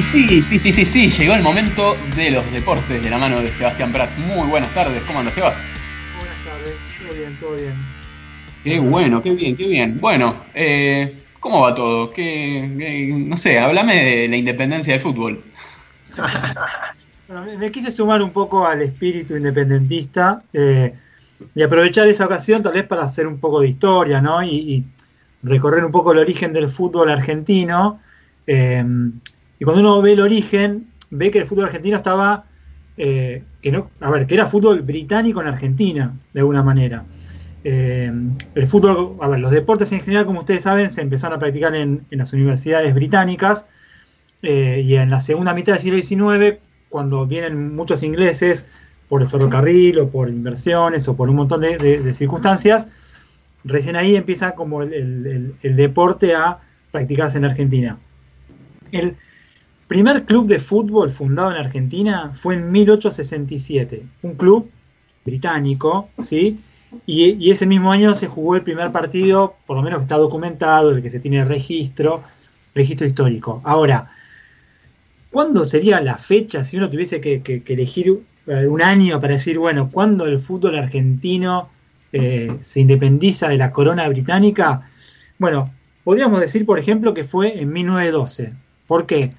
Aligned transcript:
Y 0.00 0.02
sí, 0.02 0.40
sí, 0.40 0.58
sí, 0.58 0.72
sí, 0.72 0.86
sí, 0.86 1.10
llegó 1.10 1.34
el 1.34 1.42
momento 1.42 1.94
de 2.16 2.30
los 2.30 2.50
deportes 2.52 3.02
de 3.02 3.10
la 3.10 3.18
mano 3.18 3.42
de 3.42 3.48
Sebastián 3.52 3.92
Prats. 3.92 4.16
Muy 4.16 4.48
buenas 4.48 4.72
tardes, 4.72 5.02
¿cómo 5.02 5.18
andas, 5.18 5.34
Sebas? 5.34 5.62
Buenas 6.18 6.42
tardes, 6.42 6.78
todo 6.98 7.14
bien, 7.14 7.36
todo 7.38 7.52
bien. 7.52 7.74
Qué 8.64 8.78
bueno, 8.80 9.20
qué 9.20 9.32
bien, 9.34 9.54
qué 9.54 9.66
bien. 9.66 9.98
Bueno, 10.00 10.36
eh, 10.54 11.18
¿cómo 11.38 11.60
va 11.60 11.74
todo? 11.74 12.08
¿Qué, 12.08 12.74
qué- 12.78 13.12
no 13.14 13.36
sé, 13.36 13.58
háblame 13.58 13.94
de 14.02 14.28
la 14.28 14.36
independencia 14.38 14.94
del 14.94 15.02
fútbol. 15.02 15.44
Bueno, 17.28 17.44
me, 17.44 17.58
me 17.58 17.70
quise 17.70 17.92
sumar 17.92 18.22
un 18.22 18.30
poco 18.30 18.66
al 18.66 18.80
espíritu 18.80 19.36
independentista 19.36 20.42
eh, 20.54 20.94
y 21.54 21.62
aprovechar 21.62 22.08
esa 22.08 22.24
ocasión 22.24 22.62
tal 22.62 22.72
vez 22.72 22.84
para 22.84 23.04
hacer 23.04 23.26
un 23.26 23.38
poco 23.38 23.60
de 23.60 23.68
historia, 23.68 24.22
¿no? 24.22 24.42
Y, 24.42 24.48
y 24.48 24.84
recorrer 25.42 25.84
un 25.84 25.92
poco 25.92 26.12
el 26.12 26.18
origen 26.20 26.54
del 26.54 26.70
fútbol 26.70 27.10
argentino. 27.10 28.00
eh, 28.46 28.82
y 29.60 29.64
cuando 29.64 29.82
uno 29.82 30.02
ve 30.02 30.14
el 30.14 30.20
origen, 30.20 30.88
ve 31.10 31.30
que 31.30 31.38
el 31.40 31.44
fútbol 31.44 31.66
argentino 31.66 31.96
estaba, 31.98 32.46
eh, 32.96 33.44
que 33.60 33.70
no, 33.70 33.90
a 34.00 34.10
ver, 34.10 34.26
que 34.26 34.34
era 34.34 34.46
fútbol 34.46 34.80
británico 34.80 35.40
en 35.42 35.48
Argentina, 35.48 36.14
de 36.32 36.40
alguna 36.40 36.62
manera. 36.62 37.04
Eh, 37.62 38.10
el 38.54 38.66
fútbol, 38.66 39.16
a 39.20 39.28
ver, 39.28 39.38
los 39.38 39.50
deportes 39.50 39.92
en 39.92 40.00
general, 40.00 40.24
como 40.24 40.38
ustedes 40.40 40.62
saben, 40.62 40.90
se 40.90 41.02
empezaron 41.02 41.36
a 41.36 41.38
practicar 41.38 41.74
en, 41.76 42.06
en 42.10 42.18
las 42.18 42.32
universidades 42.32 42.94
británicas 42.94 43.66
eh, 44.42 44.82
y 44.82 44.94
en 44.96 45.10
la 45.10 45.20
segunda 45.20 45.52
mitad 45.52 45.74
del 45.74 45.82
siglo 45.82 45.98
XIX, 46.00 46.58
cuando 46.88 47.26
vienen 47.26 47.76
muchos 47.76 48.02
ingleses 48.02 48.64
por 49.10 49.20
el 49.20 49.28
ferrocarril 49.28 49.98
o 49.98 50.08
por 50.08 50.30
inversiones 50.30 51.06
o 51.06 51.16
por 51.16 51.28
un 51.28 51.36
montón 51.36 51.60
de, 51.60 52.14
circunstancias, 52.14 52.88
recién 53.64 53.96
ahí 53.96 54.16
empieza 54.16 54.52
como 54.52 54.82
el- 54.82 55.54
el 55.62 55.76
deporte 55.76 56.34
a 56.34 56.60
practicarse 56.90 57.36
en 57.36 57.44
Argentina. 57.44 57.98
El 58.90 59.16
primer 59.90 60.24
club 60.24 60.46
de 60.46 60.60
fútbol 60.60 61.10
fundado 61.10 61.50
en 61.50 61.56
Argentina 61.56 62.30
fue 62.32 62.54
en 62.54 62.70
1867, 62.70 64.04
un 64.22 64.36
club 64.36 64.70
británico, 65.24 66.10
¿sí? 66.22 66.60
Y, 67.06 67.50
ese 67.50 67.66
mismo 67.66 67.90
año 67.90 68.14
se 68.14 68.28
jugó 68.28 68.54
el 68.54 68.62
primer 68.62 68.92
partido, 68.92 69.56
por 69.66 69.76
lo 69.76 69.82
menos 69.82 69.98
que 69.98 70.02
está 70.02 70.16
documentado, 70.16 70.92
el 70.92 71.02
que 71.02 71.10
se 71.10 71.18
tiene 71.18 71.44
registro, 71.44 72.22
registro 72.72 73.04
histórico. 73.04 73.62
Ahora, 73.64 74.12
¿cuándo 75.32 75.64
sería 75.64 76.00
la 76.00 76.18
fecha 76.18 76.62
si 76.62 76.76
uno 76.76 76.88
tuviese 76.88 77.20
que, 77.20 77.64
elegir 77.66 78.22
un 78.46 78.82
año 78.82 79.20
para 79.20 79.32
decir, 79.32 79.58
bueno, 79.58 79.90
cuándo 79.90 80.24
el 80.24 80.38
fútbol 80.38 80.78
argentino 80.78 81.68
eh, 82.12 82.56
se 82.60 82.78
independiza 82.78 83.48
de 83.48 83.56
la 83.56 83.72
corona 83.72 84.08
británica? 84.08 84.82
Bueno, 85.36 85.74
podríamos 86.04 86.40
decir, 86.40 86.64
por 86.64 86.78
ejemplo, 86.78 87.12
que 87.12 87.24
fue 87.24 87.60
en 87.60 87.72
1912. 87.72 88.52
¿Por 88.86 89.06
qué? 89.06 89.32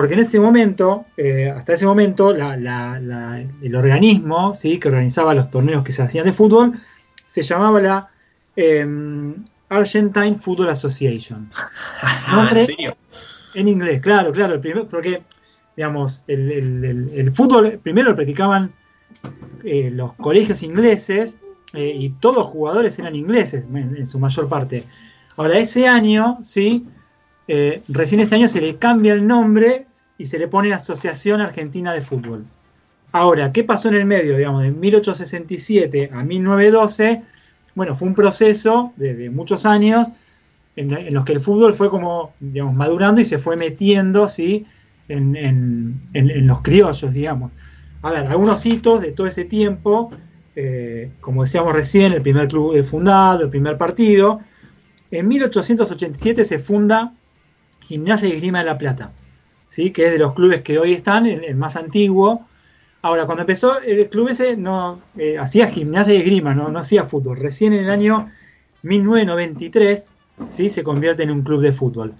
Porque 0.00 0.14
en 0.14 0.20
ese 0.20 0.40
momento, 0.40 1.04
eh, 1.18 1.52
hasta 1.54 1.74
ese 1.74 1.84
momento, 1.84 2.32
la- 2.32 2.56
la- 2.56 2.98
la- 2.98 3.38
el 3.60 3.76
organismo 3.76 4.54
¿sí? 4.54 4.78
que 4.78 4.88
organizaba 4.88 5.34
los 5.34 5.50
torneos 5.50 5.84
que 5.84 5.92
se 5.92 6.00
hacían 6.00 6.24
de 6.24 6.32
fútbol 6.32 6.72
se 7.26 7.42
llamaba 7.42 7.82
la 7.82 8.08
em, 8.56 9.34
Argentine 9.68 10.36
Football 10.36 10.70
Association. 10.70 11.50
Nombre- 12.34 12.60
¿En 12.62 12.66
serio? 12.66 12.96
En 13.54 13.68
inglés, 13.68 14.00
claro, 14.00 14.32
claro, 14.32 14.54
el 14.54 14.60
primer- 14.60 14.86
porque, 14.86 15.22
digamos, 15.76 16.22
el, 16.28 16.50
el- 16.50 16.84
el- 16.86 17.10
el 17.14 17.30
fútbol 17.32 17.78
primero 17.82 18.08
lo 18.08 18.16
practicaban 18.16 18.72
eh, 19.64 19.90
los 19.92 20.14
colegios 20.14 20.62
ingleses 20.62 21.38
eh, 21.74 21.94
y 21.94 22.08
todos 22.08 22.36
los 22.36 22.46
jugadores 22.46 22.98
eran 22.98 23.14
ingleses 23.14 23.66
en, 23.66 23.98
en 23.98 24.06
su 24.06 24.18
mayor 24.18 24.48
parte. 24.48 24.84
Ahora, 25.36 25.58
ese 25.58 25.86
año, 25.86 26.38
¿sí? 26.42 26.86
Eh, 27.48 27.82
recién 27.88 28.20
este 28.22 28.36
año 28.36 28.48
se 28.48 28.60
le 28.62 28.76
cambia 28.76 29.12
el 29.12 29.26
nombre 29.26 29.86
y 30.20 30.26
se 30.26 30.38
le 30.38 30.48
pone 30.48 30.74
Asociación 30.74 31.40
Argentina 31.40 31.94
de 31.94 32.02
Fútbol. 32.02 32.44
Ahora, 33.10 33.52
¿qué 33.52 33.64
pasó 33.64 33.88
en 33.88 33.94
el 33.94 34.04
medio? 34.04 34.36
Digamos, 34.36 34.60
de 34.60 34.70
1867 34.70 36.10
a 36.12 36.22
1912, 36.22 37.22
bueno, 37.74 37.94
fue 37.94 38.08
un 38.08 38.14
proceso 38.14 38.92
de, 38.96 39.30
muchos 39.30 39.64
años 39.64 40.08
en, 40.76 41.14
los 41.14 41.24
que 41.24 41.32
el 41.32 41.40
fútbol 41.40 41.72
fue 41.72 41.88
como, 41.88 42.34
digamos, 42.38 42.74
madurando 42.74 43.22
y 43.22 43.24
se 43.24 43.38
fue 43.38 43.56
metiendo, 43.56 44.28
¿sí? 44.28 44.66
En, 45.08 45.34
en- 45.34 46.02
en- 46.12 46.46
los 46.46 46.60
criollos, 46.60 47.10
digamos. 47.14 47.54
A 48.02 48.10
ver, 48.10 48.26
algunos 48.26 48.64
hitos 48.66 49.00
de 49.00 49.12
todo 49.12 49.26
ese 49.26 49.46
tiempo, 49.46 50.12
eh, 50.54 51.10
como 51.22 51.44
decíamos 51.44 51.72
recién, 51.72 52.12
el 52.12 52.20
primer 52.20 52.46
club 52.46 52.84
fundado, 52.84 53.44
el 53.44 53.48
primer 53.48 53.78
partido. 53.78 54.40
En 55.10 55.28
1887 55.28 56.44
se 56.44 56.58
funda 56.58 57.14
Gimnasia 57.80 58.28
y 58.28 58.32
Esgrima 58.32 58.58
de 58.58 58.66
la 58.66 58.76
Plata, 58.76 59.12
¿sí? 59.70 59.90
que 59.90 60.06
es 60.06 60.12
de 60.12 60.18
los 60.18 60.34
clubes 60.34 60.60
que 60.60 60.78
hoy 60.78 60.92
están, 60.92 61.24
el, 61.26 61.44
el 61.44 61.56
más 61.56 61.76
antiguo. 61.76 62.46
Ahora, 63.02 63.24
cuando 63.24 63.42
empezó 63.42 63.80
el 63.80 64.10
club 64.10 64.28
ese, 64.28 64.58
no 64.58 65.00
eh, 65.16 65.38
hacía 65.38 65.68
gimnasia 65.68 66.12
y 66.12 66.18
esgrima, 66.18 66.54
no, 66.54 66.68
no 66.68 66.78
hacía 66.78 67.04
fútbol. 67.04 67.38
Recién 67.38 67.72
en 67.72 67.84
el 67.84 67.90
año 67.90 68.30
1993 68.82 70.12
¿sí? 70.50 70.68
se 70.68 70.82
convierte 70.82 71.22
en 71.22 71.30
un 71.30 71.42
club 71.42 71.62
de 71.62 71.72
fútbol. 71.72 72.14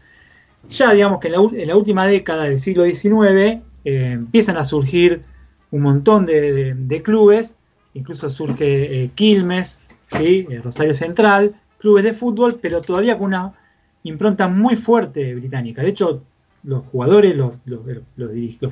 Ya 0.70 0.92
digamos 0.92 1.20
que 1.20 1.28
en 1.28 1.66
la, 1.66 1.76
última 1.76 2.06
década 2.06 2.44
del 2.44 2.58
siglo 2.58 2.84
XIX 2.84 3.18
eh, 3.18 3.60
empiezan 3.84 4.56
a 4.56 4.64
surgir 4.64 5.22
un 5.70 5.82
montón 5.82 6.26
de, 6.26 7.02
clubes, 7.04 7.56
incluso 7.94 8.30
surge 8.30 9.04
eh, 9.04 9.10
Quilmes, 9.14 9.80
¿sí? 10.08 10.46
Rosario 10.62 10.94
Central, 10.94 11.54
clubes 11.78 12.04
de 12.04 12.12
fútbol, 12.12 12.58
pero 12.60 12.82
todavía 12.82 13.18
con 13.18 13.28
una 13.28 13.52
impronta 14.02 14.48
muy 14.48 14.76
fuerte 14.76 15.34
británica. 15.34 15.82
De 15.82 15.88
hecho, 15.90 16.22
los 16.62 16.84
jugadores, 16.84 17.36
los, 17.36 17.60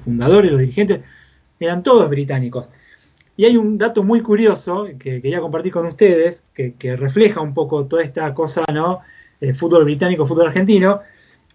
fundadores, 0.00 0.50
los 0.50 0.60
dirigentes, 0.60 1.00
eran 1.60 1.82
todos 1.82 2.08
británicos. 2.08 2.68
Y 3.36 3.44
hay 3.44 3.56
un 3.56 3.78
dato 3.78 4.02
muy 4.02 4.20
curioso 4.20 4.86
que 4.98 5.22
quería 5.22 5.40
compartir 5.40 5.72
con 5.72 5.86
ustedes, 5.86 6.44
que, 6.54 6.96
refleja 6.96 7.40
un 7.40 7.54
poco 7.54 7.86
toda 7.86 8.02
esta 8.02 8.34
cosa, 8.34 8.64
¿no? 8.72 9.00
Eh, 9.40 9.54
fútbol 9.54 9.84
británico, 9.84 10.26
fútbol 10.26 10.48
argentino, 10.48 11.00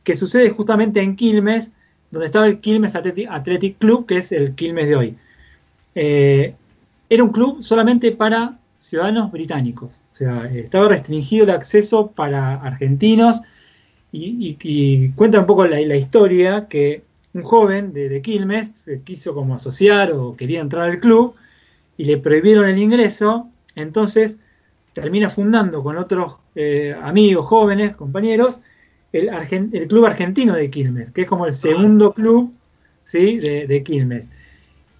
que 0.03 0.15
sucede 0.15 0.49
justamente 0.49 1.01
en 1.01 1.15
Quilmes, 1.15 1.73
donde 2.11 2.27
estaba 2.27 2.45
el 2.45 2.59
Quilmes 2.59 2.95
Athletic, 2.95 3.77
Club, 3.77 4.05
que 4.05 4.17
es 4.17 4.31
el 4.31 4.55
Quilmes 4.55 4.87
de 4.87 4.95
hoy. 4.95 5.15
Eh, 5.95 6.55
era 7.09 7.23
un 7.23 7.31
club 7.31 7.61
solamente 7.61 8.11
para 8.11 8.57
ciudadanos 8.79 9.31
británicos, 9.31 10.01
o 10.11 10.15
sea, 10.15 10.45
estaba 10.53 10.89
restringido 10.89 11.45
el 11.45 11.51
acceso 11.51 12.11
para 12.11 12.55
argentinos 12.55 13.41
y, 14.13 14.57
y- 14.61 15.05
y 15.07 15.11
cuenta 15.13 15.41
un 15.41 15.47
poco 15.47 15.67
la, 15.67 15.81
la 15.81 15.97
historia 15.97 16.69
que 16.69 17.03
un 17.33 17.43
joven 17.43 17.93
de, 17.93 18.09
de 18.09 18.23
Quilmes 18.23 18.69
se 18.79 19.03
quiso 19.03 19.35
como 19.35 19.55
asociar 19.55 20.13
o 20.13 20.37
quería 20.37 20.61
entrar 20.61 20.89
al 20.91 21.01
club 21.01 21.35
y 21.97 22.05
le 22.05 22.17
prohibieron 22.17 22.67
el 22.69 22.77
ingreso, 22.79 23.51
entonces 23.75 24.39
termina 24.93 25.29
fundando 25.29 25.83
con 25.83 25.97
otros 25.97 26.39
eh, 26.55 26.95
amigos, 27.01 27.45
jóvenes, 27.47 27.95
compañeros, 27.95 28.61
el, 29.13 29.29
Argen- 29.29 29.71
el 29.73 29.87
Club 29.89 30.05
Argentino 30.07 30.55
de 30.55 30.69
Quilmes, 30.71 31.11
que 31.11 31.23
es 31.23 31.27
como 31.27 31.45
el 31.47 31.53
segundo 31.53 32.13
club 32.13 32.55
¿sí? 33.05 33.39
de, 33.39 33.67
de 33.67 33.83
Quilmes, 33.83 34.31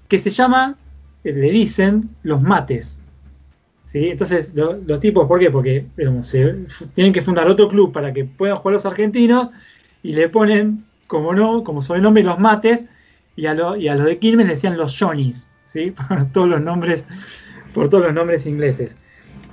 que 0.10 0.20
se 0.20 0.32
llama, 0.32 0.80
le 1.24 1.52
dicen, 1.52 2.18
los 2.24 2.42
mates. 2.42 3.03
Entonces, 3.94 4.52
lo- 4.56 4.74
los 4.86 5.00
tipos, 5.00 5.28
¿por 5.28 5.40
qué? 5.40 5.52
Porque 5.52 5.86
tienen 6.94 7.14
que 7.14 7.22
fundar 7.22 7.48
otro 7.48 7.68
club 7.68 7.92
para 7.92 8.12
que 8.12 8.26
puedan 8.26 8.58
jugar 8.58 8.74
los 8.74 8.86
argentinos 8.86 9.50
y 10.02 10.14
le 10.14 10.30
ponen, 10.30 10.84
como 11.08 11.34
no, 11.34 11.64
como 11.64 11.82
sobrenombre, 11.82 12.24
los 12.24 12.40
mates, 12.40 12.88
y 13.36 13.46
a, 13.46 13.54
lo- 13.54 13.76
y 13.76 13.88
a 13.88 13.96
los 13.96 14.06
de 14.06 14.18
Quilmes 14.18 14.48
le 14.48 14.54
decían 14.54 14.78
los 14.78 14.98
Johnnies, 14.98 15.50
¿sí? 15.66 15.92
por 16.08 16.32
todos 16.32 16.50
los 16.50 16.62
nombres, 16.62 17.06
por 17.74 17.90
todos 17.90 18.06
los 18.06 18.14
nombres 18.14 18.46
ingleses. 18.46 18.98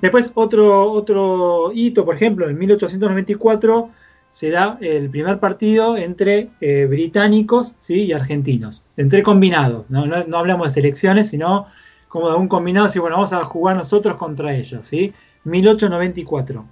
Después, 0.00 0.30
otro, 0.34 1.72
hito, 1.74 2.04
por 2.06 2.14
ejemplo, 2.14 2.48
en 2.48 2.56
1894 2.58 3.90
se 4.30 4.50
da 4.50 4.78
el 4.80 5.10
primer 5.10 5.40
partido 5.40 5.96
entre 5.96 6.48
eh, 6.60 6.86
británicos 6.88 7.76
y 7.88 8.12
argentinos, 8.12 8.82
entre 8.96 9.22
combinados. 9.22 9.86
no 9.90 10.38
hablamos 10.38 10.68
de 10.68 10.74
selecciones, 10.74 11.28
sino 11.28 11.66
como 12.10 12.28
de 12.30 12.36
un 12.36 12.48
combinado, 12.48 12.88
así 12.88 12.98
bueno, 12.98 13.16
vamos 13.16 13.32
a 13.32 13.42
jugar 13.46 13.76
nosotros 13.78 14.16
contra 14.18 14.54
ellos. 14.54 14.86
¿sí? 14.86 15.14
1894. 15.44 16.66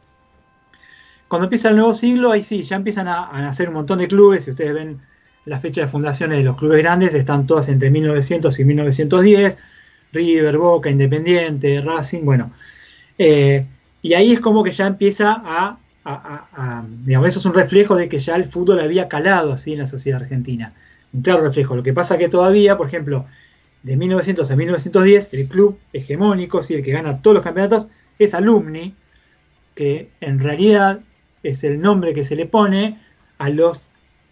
Cuando 1.29 1.44
empieza 1.44 1.69
el 1.69 1.76
nuevo 1.76 1.93
siglo, 1.94 2.32
ahí 2.32 2.43
sí, 2.43 2.62
ya 2.62 2.76
empiezan 2.76 3.06
a, 3.08 3.29
a 3.29 3.40
nacer 3.43 3.69
un 3.69 3.75
montón 3.75 3.99
de 3.99 4.08
clubes. 4.08 4.44
Si 4.44 4.50
ustedes 4.50 4.73
ven 4.75 5.00
la 5.44 5.58
fecha 5.61 5.82
de 5.82 5.87
fundaciones 5.88 6.38
de 6.38 6.44
los 6.44 6.56
clubes 6.56 6.79
grandes, 6.82 7.14
están 7.14 7.46
todas 7.46 7.69
entre 7.69 7.90
1900 7.90 8.58
y 8.58 8.64
1910. 8.64 9.58
River, 10.12 10.56
Boca, 10.56 10.88
Independiente, 10.90 11.82
Racing, 11.82 12.25
bueno. 12.25 12.50
Eh, 13.19 13.67
y 14.02 14.14
ahí 14.14 14.32
es 14.32 14.40
como 14.40 14.64
que 14.64 14.73
ya 14.73 14.87
empieza 14.87 15.32
a- 15.44 15.79
a- 16.05 16.85
digamos, 17.05 17.29
eso 17.29 17.38
es 17.38 17.46
un 17.46 17.55
reflejo 17.55 17.96
de 17.96 18.08
que 18.08 18.19
ya 18.19 18.37
el 18.37 18.44
fútbol 18.46 18.81
había 18.81 19.08
calado 19.08 19.52
así 19.52 19.73
en 19.75 19.81
la 19.81 19.87
sociedad 19.87 20.23
argentina. 20.23 20.73
Un 21.12 21.23
claro 21.23 21.43
reflejo. 21.43 21.76
Lo 21.76 21.82
que 21.82 21.93
pasa 21.93 22.19
que 22.19 22.29
todavía, 22.29 22.76
por 22.79 22.87
ejemplo, 22.87 23.26
de 23.82 23.96
1900 23.96 24.50
a 24.50 24.56
1910, 24.56 25.34
el 25.34 25.48
club 25.48 25.78
hegemónico, 25.92 26.62
sí, 26.62 26.75
el 26.75 26.82
que 26.82 26.92
gana 26.92 27.22
todos 27.22 27.36
los 27.36 27.44
campeonatos, 27.44 27.88
es 28.19 28.34
Alumni, 28.34 28.94
que 29.75 30.10
en 30.20 30.40
realidad 30.40 31.00
es 31.42 31.64
el 31.64 31.80
nombre 31.80 32.14
que 32.14 32.25
se 32.25 32.36
le 32.36 32.46
pone 32.46 33.00
a 33.38 33.48
los 33.48 33.88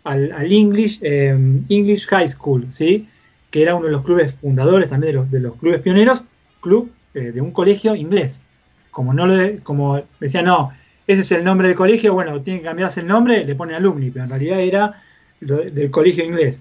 al, 0.07 0.53
English, 0.53 1.01
em, 1.03 1.65
English 1.69 2.07
High 2.07 2.29
School, 2.29 2.67
¿sí? 2.71 3.09
que 3.51 3.63
era 3.63 3.75
uno 3.75 3.87
de 3.87 3.93
los 3.93 4.03
clubes 4.03 4.35
fundadores 4.35 4.89
también 4.89 5.13
de 5.13 5.19
los, 5.19 5.31
de 5.31 5.41
los 5.41 5.57
clubes 5.57 5.81
pioneros, 5.81 6.23
club 6.61 6.93
eh, 7.15 7.33
de 7.33 7.41
un 7.41 7.51
colegio 7.51 7.95
inglés. 7.95 8.43
Como, 8.91 9.13
no 9.13 9.27
como 9.63 10.03
decía, 10.21 10.43
no, 10.43 10.71
ese 11.07 11.21
es 11.21 11.33
el 11.33 11.45
nombre 11.45 11.69
del 11.69 11.77
colegio, 11.77 12.15
bueno, 12.15 12.41
tiene 12.43 12.61
que 12.61 12.67
cambiarse 12.67 13.01
el 13.01 13.07
nombre, 13.07 13.45
le 13.45 13.55
pone 13.55 13.75
alumni, 13.75 14.11
pero 14.11 14.25
en 14.25 14.31
realidad 14.31 14.61
era 14.61 15.03
del 15.41 15.91
colegio 15.91 16.25
inglés. 16.25 16.61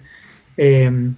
Em, 0.58 1.16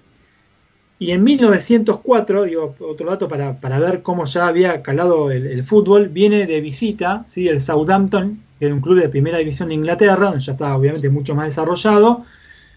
y 1.00 1.12
en 1.12 1.24
1904, 1.24 2.44
digo, 2.44 2.76
otro 2.80 3.10
dato 3.10 3.28
para, 3.28 3.80
ver 3.80 4.02
cómo 4.02 4.26
ya 4.26 4.48
había 4.48 4.82
calado 4.82 5.30
el, 5.30 5.64
fútbol, 5.64 6.10
viene 6.10 6.48
de 6.48 6.60
visita 6.60 7.24
¿sí? 7.28 7.48
el 7.48 7.62
Southampton, 7.62 8.42
que 8.60 8.66
es 8.68 8.72
un 8.72 8.82
club 8.82 9.00
de 9.00 9.08
primera 9.08 9.38
división 9.38 9.70
de 9.70 9.76
Inglaterra, 9.76 10.26
donde 10.28 10.40
ya 10.40 10.54
estaba 10.54 10.76
obviamente 10.76 11.10
mucho 11.10 11.36
más 11.36 11.48
desarrollado, 11.50 12.24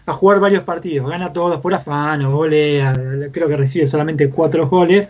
a 0.04 0.12
jugar 0.12 0.38
varios 0.38 0.64
partidos. 0.64 1.08
Gana 1.08 1.32
todos 1.32 1.60
por 1.60 1.72
afán 1.72 2.22
o 2.22 2.36
golea, 2.36 2.92
creo 3.32 3.48
que 3.48 3.56
recibe 3.56 3.86
solamente 3.86 4.28
cuatro 4.28 4.68
goles 4.68 5.08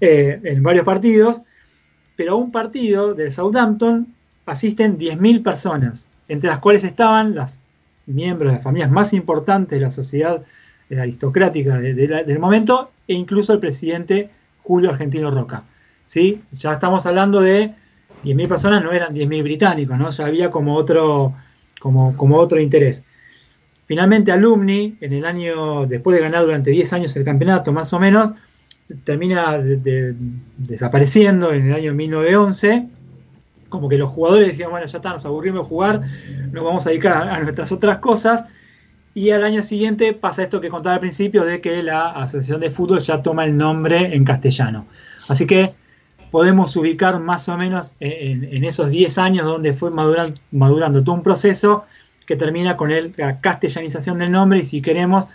eh, 0.00 0.40
en 0.44 0.62
varios 0.62 0.84
partidos, 0.84 1.42
pero 2.14 2.32
a 2.32 2.36
un 2.36 2.52
partido 2.52 3.14
del 3.14 3.32
Southampton 3.32 4.14
asisten 4.46 4.98
10.000 4.98 5.42
personas, 5.42 6.06
entre 6.28 6.48
las 6.48 6.60
cuales 6.60 6.84
estaban 6.84 7.34
los 7.34 7.58
miembros 8.06 8.50
de 8.50 8.56
las 8.56 8.62
familias 8.62 8.92
más 8.92 9.12
importantes 9.12 9.80
de 9.80 9.84
la 9.84 9.90
sociedad 9.90 10.44
aristocrática 10.90 11.78
del 11.78 12.38
momento 12.38 12.90
e 13.08 13.14
incluso 13.14 13.52
el 13.52 13.60
presidente 13.60 14.30
Julio 14.62 14.90
Argentino 14.90 15.30
Roca. 15.30 15.64
¿sí? 16.06 16.42
Ya 16.52 16.72
estamos 16.72 17.06
hablando 17.06 17.40
de 17.40 17.74
10.000 18.24 18.48
personas, 18.48 18.82
no 18.82 18.92
eran 18.92 19.14
10.000 19.14 19.42
británicos, 19.42 19.98
¿no? 19.98 20.10
ya 20.10 20.26
había 20.26 20.50
como 20.50 20.74
otro, 20.74 21.34
como, 21.80 22.16
como 22.16 22.38
otro 22.38 22.60
interés. 22.60 23.04
Finalmente 23.86 24.32
Alumni, 24.32 24.96
en 25.00 25.12
el 25.12 25.24
año, 25.24 25.86
después 25.86 26.16
de 26.16 26.22
ganar 26.22 26.42
durante 26.44 26.70
10 26.70 26.92
años 26.92 27.16
el 27.16 27.24
campeonato 27.24 27.72
más 27.72 27.92
o 27.92 28.00
menos, 28.00 28.30
termina 29.04 29.58
desapareciendo 30.56 31.52
en 31.52 31.68
el 31.68 31.74
año 31.74 31.94
1911, 31.94 32.88
como 33.68 33.88
que 33.88 33.96
los 33.96 34.10
jugadores 34.10 34.48
decían, 34.48 34.70
bueno, 34.70 34.86
ya 34.86 34.98
está, 34.98 35.10
nos 35.10 35.24
aburrimos 35.24 35.62
de 35.62 35.68
jugar, 35.68 36.00
nos 36.52 36.64
vamos 36.64 36.86
a 36.86 36.90
dedicar 36.90 37.28
a 37.28 37.40
nuestras 37.40 37.72
otras 37.72 37.98
cosas, 37.98 38.46
y 39.16 39.30
al 39.30 39.44
año 39.44 39.62
siguiente 39.62 40.12
pasa 40.12 40.42
esto 40.42 40.60
que 40.60 40.68
contaba 40.68 40.96
al 40.96 41.00
principio 41.00 41.46
de 41.46 41.62
que 41.62 41.82
la 41.82 42.10
Asociación 42.10 42.60
de 42.60 42.70
Fútbol 42.70 42.98
ya 43.00 43.22
toma 43.22 43.46
el 43.46 43.56
nombre 43.56 44.14
en 44.14 44.26
castellano. 44.26 44.86
Así 45.30 45.46
que 45.46 45.72
podemos 46.30 46.76
ubicar 46.76 47.18
más 47.18 47.48
o 47.48 47.56
menos 47.56 47.94
en, 47.98 48.62
esos 48.62 48.90
10 48.90 49.16
años 49.16 49.46
donde 49.46 49.72
fue 49.72 49.90
madurando, 49.90 51.02
todo 51.02 51.14
un 51.14 51.22
proceso 51.22 51.86
que 52.26 52.36
termina 52.36 52.76
con 52.76 52.90
la 53.16 53.40
castellanización 53.40 54.18
del 54.18 54.32
nombre 54.32 54.58
y 54.58 54.66
si 54.66 54.82
queremos, 54.82 55.28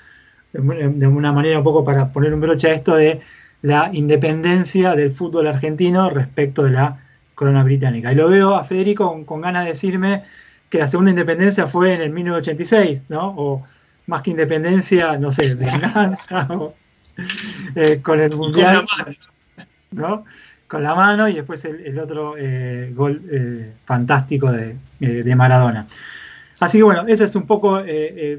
de 0.54 1.08
una 1.08 1.34
manera 1.34 1.58
un 1.58 1.64
poco 1.64 1.84
para 1.84 2.12
poner 2.12 2.36
un 2.36 2.42
broche 2.42 2.70
a 2.70 2.76
esto 2.76 2.96
de 2.96 3.20
la 3.64 3.90
independencia 3.94 4.96
del 4.96 5.10
fútbol 5.10 5.48
argentino 5.48 6.08
respecto 6.12 6.62
de 6.66 6.70
la 6.70 7.00
corona 7.34 7.64
británica. 7.64 8.12
Y 8.12 8.16
lo 8.16 8.30
veo 8.30 8.54
a 8.54 8.64
Federico 8.64 9.26
con 9.26 9.42
ganas 9.42 9.64
de 9.64 9.72
decirme 9.72 10.24
que 10.72 10.80
la 10.80 10.88
segunda 10.88 11.12
independencia 11.12 11.68
fue 11.68 11.94
en 11.94 12.02
el 12.02 12.12
1986, 12.12 13.06
¿no? 13.10 13.34
O 13.38 13.62
más 14.08 14.22
que 14.22 14.32
independencia, 14.32 15.18
no 15.18 15.32
sé, 15.32 15.56
venganza, 15.56 16.48
o, 16.50 16.74
eh, 17.76 18.02
con 18.02 18.22
el 18.22 18.34
mundial, 18.36 18.86
con 18.88 19.16
¿no? 19.92 20.26
Con 20.68 20.82
la 20.82 20.96
mano 20.96 21.28
y 21.28 21.34
después 21.34 21.66
el, 21.66 22.00
otro 22.00 22.36
eh, 22.38 22.94
gol 22.96 23.22
eh, 23.30 23.74
fantástico 23.84 24.50
de, 24.50 25.36
Maradona. 25.36 25.86
Así 26.62 26.78
que 26.78 26.84
bueno, 26.84 27.04
eso 27.08 27.26
es 27.26 27.36
un 27.36 27.46
poco 27.46 27.84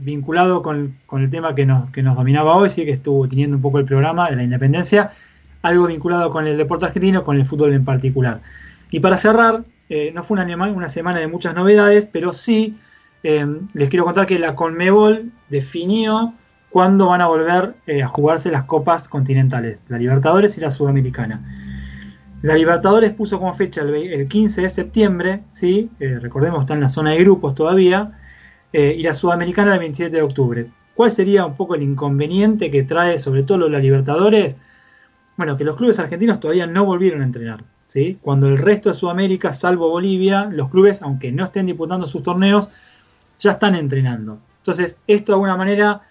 vinculado 0.00 0.62
con, 0.62 0.96
el 1.12 1.30
tema 1.30 1.54
que 1.54 1.66
nos, 1.66 1.90
que 1.90 2.02
nos 2.02 2.16
dominaba 2.16 2.56
hoy, 2.56 2.70
sí 2.70 2.86
que 2.86 2.92
estuvo 2.92 3.28
teniendo 3.28 3.56
un 3.56 3.62
poco 3.62 3.78
el 3.78 3.84
programa 3.84 4.30
de 4.30 4.36
la 4.36 4.44
independencia, 4.44 5.12
algo 5.60 5.86
vinculado 5.86 6.30
con 6.30 6.46
el 6.46 6.56
deporte 6.56 6.86
argentino, 6.86 7.24
con 7.24 7.36
el 7.36 7.44
fútbol 7.44 7.74
en 7.74 7.84
particular. 7.84 8.40
Y 8.90 9.00
para 9.00 9.18
cerrar, 9.18 9.64
eh, 9.88 10.10
no 10.14 10.22
fue 10.22 10.38
una, 10.40 10.88
semana 10.88 11.20
de 11.20 11.28
muchas 11.28 11.54
novedades, 11.54 12.06
pero 12.10 12.32
sí 12.32 12.78
eh, 13.22 13.44
les 13.74 13.88
quiero 13.88 14.04
contar 14.04 14.26
que 14.26 14.38
la 14.38 14.54
Conmebol 14.54 15.30
definió 15.48 16.34
cuándo 16.70 17.08
van 17.08 17.20
a 17.20 17.26
volver 17.26 17.74
eh, 17.86 18.02
a 18.02 18.08
jugarse 18.08 18.50
las 18.50 18.64
copas 18.64 19.08
continentales, 19.08 19.82
la 19.88 19.98
Libertadores 19.98 20.56
y 20.56 20.60
la 20.60 20.70
Sudamericana. 20.70 21.44
La 22.40 22.54
Libertadores 22.54 23.12
puso 23.12 23.38
como 23.38 23.52
fecha 23.54 23.82
el, 23.82 24.26
15 24.26 24.62
de 24.62 24.70
septiembre, 24.70 25.42
¿sí? 25.52 25.90
recordemos 25.98 26.60
está 26.60 26.74
en 26.74 26.80
la 26.80 26.88
zona 26.88 27.10
de 27.10 27.18
grupos 27.18 27.54
todavía, 27.54 28.18
y 28.72 29.02
la 29.02 29.14
Sudamericana 29.14 29.74
el 29.74 29.78
27 29.78 30.16
de 30.16 30.22
octubre. 30.22 30.66
¿Cuál 30.94 31.10
sería 31.10 31.46
un 31.46 31.54
poco 31.54 31.76
el 31.76 31.82
inconveniente 31.82 32.70
que 32.70 32.82
trae 32.82 33.20
sobre 33.20 33.44
todo 33.44 33.68
la 33.68 33.78
Libertadores? 33.78 34.56
Bueno, 35.36 35.56
que 35.56 35.64
los 35.64 35.76
clubes 35.76 36.00
argentinos 36.00 36.40
todavía 36.40 36.66
no 36.66 36.84
volvieron 36.84 37.20
a 37.20 37.24
entrenar. 37.24 37.62
Cuando 38.20 38.48
el 38.48 38.58
resto 38.58 38.88
de 38.88 38.94
Sudamérica, 38.94 39.52
salvo 39.52 39.88
Bolivia, 39.88 40.48
los 40.50 40.70
clubes, 40.70 41.02
aunque 41.02 41.32
no 41.32 41.44
estén 41.44 41.66
disputando 41.66 42.06
sus 42.06 42.22
torneos, 42.22 42.68
ya 43.38 43.52
están 43.52 43.74
entrenando. 43.74 44.38
Entonces, 44.58 44.98
esto 45.06 45.32
de 45.32 45.36
alguna 45.36 45.56
manera 45.56 46.02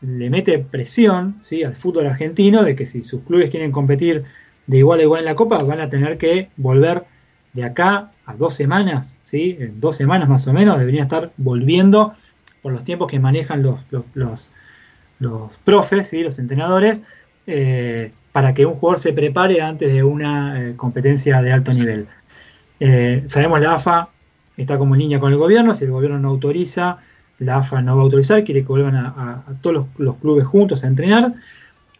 le 0.00 0.30
mete 0.30 0.58
presión 0.58 1.40
al 1.64 1.76
fútbol 1.76 2.06
argentino 2.06 2.62
de 2.62 2.76
que 2.76 2.86
si 2.86 3.02
sus 3.02 3.22
clubes 3.22 3.50
quieren 3.50 3.72
competir 3.72 4.24
de 4.66 4.78
igual 4.78 5.00
a 5.00 5.02
igual 5.02 5.20
en 5.20 5.26
la 5.26 5.34
Copa, 5.34 5.58
van 5.66 5.80
a 5.80 5.90
tener 5.90 6.18
que 6.18 6.48
volver 6.56 7.04
de 7.52 7.64
acá 7.64 8.12
a 8.26 8.34
dos 8.34 8.54
semanas, 8.54 9.18
en 9.32 9.80
dos 9.80 9.96
semanas 9.96 10.28
más 10.28 10.46
o 10.46 10.52
menos, 10.52 10.78
deberían 10.78 11.04
estar 11.04 11.32
volviendo 11.36 12.14
por 12.62 12.72
los 12.72 12.84
tiempos 12.84 13.10
que 13.10 13.18
manejan 13.18 13.62
los, 13.62 14.50
profes, 15.64 16.08
¿sí? 16.08 16.22
los 16.22 16.38
entrenadores, 16.38 17.02
eh, 17.46 18.12
para 18.32 18.52
que 18.52 18.66
un 18.66 18.74
jugador 18.74 18.98
se 19.00 19.12
prepare 19.12 19.62
antes 19.62 19.92
de 19.92 20.04
una 20.04 20.60
eh, 20.60 20.76
competencia 20.76 21.40
de 21.40 21.52
alto 21.52 21.72
nivel. 21.72 22.06
Eh, 22.80 23.24
sabemos 23.26 23.60
la 23.60 23.74
AFA 23.74 24.10
está 24.56 24.78
como 24.78 24.94
en 24.94 25.00
línea 25.00 25.20
con 25.20 25.32
el 25.32 25.38
gobierno, 25.38 25.74
si 25.74 25.84
el 25.84 25.90
gobierno 25.90 26.18
no 26.18 26.28
autoriza, 26.28 26.98
la 27.38 27.56
AFA 27.56 27.82
no 27.82 27.96
va 27.96 28.02
a 28.02 28.04
autorizar, 28.04 28.44
quiere 28.44 28.62
que 28.62 28.68
vuelvan 28.68 28.96
a, 28.96 29.42
todos 29.60 29.86
los, 29.96 30.16
clubes 30.16 30.46
juntos 30.46 30.84
a 30.84 30.86
entrenar. 30.86 31.34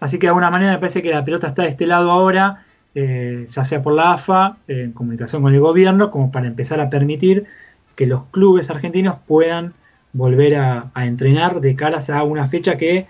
Así 0.01 0.19
que 0.19 0.27
de 0.27 0.29
alguna 0.29 0.51
manera 0.51 0.73
me 0.73 0.79
parece 0.79 1.03
que 1.03 1.11
la 1.11 1.25
pelota 1.25 1.49
está 1.49 1.63
de 1.63 1.69
este 1.69 1.87
lado 1.87 2.11
ahora, 2.11 2.65
eh, 2.95 3.47
ya 3.49 3.65
sea 3.65 3.83
por 3.83 3.95
la 3.95 4.13
AFA, 4.13 4.59
en 4.69 4.93
comunicación 4.93 5.43
con 5.43 5.55
el 5.55 5.61
gobierno, 5.61 6.11
como 6.11 6.31
para 6.31 6.47
empezar 6.47 6.81
a 6.81 6.91
permitir 6.91 7.47
que 7.95 8.07
los 8.07 8.25
clubes 8.27 8.71
argentinos 8.71 9.17
puedan 9.27 9.75
volver 10.13 10.57
a, 10.57 10.91
a 10.95 11.07
entrenar 11.07 11.61
de 11.61 11.77
cara 11.77 12.01
a 12.13 12.23
una 12.25 12.47
fecha 12.47 12.77
que 12.77 13.07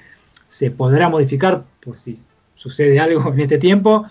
se 0.48 0.70
podrá 0.70 1.08
modificar, 1.08 1.64
pues 1.80 2.00
si 2.00 2.18
sucede 2.56 2.98
algo 2.98 3.32
en 3.32 3.40
este 3.40 3.58
tiempo, 3.58 4.06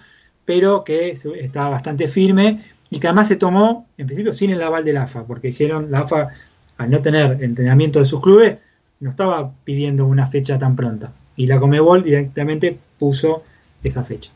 pero 0.45 0.83
que 0.83 1.09
está 1.09 1.67
bastante 1.67 2.07
firme 2.07 2.63
y 2.89 2.99
que 2.99 3.07
además 3.07 3.27
se 3.27 3.35
tomó, 3.35 3.87
en 3.97 4.05
principio, 4.07 4.31
sin 4.31 4.51
el 4.51 4.61
aval 4.61 4.85
de 4.85 4.93
la 4.93 5.03
AFA, 5.03 5.25
porque 5.25 5.49
dijeron, 5.49 5.91
la 5.91 5.99
AFA, 6.01 6.29
al 6.77 6.89
no 6.89 7.01
tener 7.01 7.43
entrenamiento 7.43 7.99
de 7.99 8.05
sus 8.05 8.21
clubes, 8.21 8.59
no 8.99 9.09
estaba 9.09 9.51
pidiendo 9.63 10.05
una 10.05 10.27
fecha 10.27 10.57
tan 10.57 10.75
pronta. 10.75 11.11
Y 11.35 11.47
la 11.47 11.59
Comebol 11.59 12.03
directamente 12.03 12.77
puso 12.97 13.43
esa 13.83 14.03
fecha. 14.03 14.31